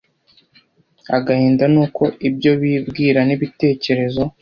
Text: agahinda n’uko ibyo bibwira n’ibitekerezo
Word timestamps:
agahinda 1.17 1.63
n’uko 1.73 2.03
ibyo 2.27 2.51
bibwira 2.61 3.19
n’ibitekerezo 3.27 4.23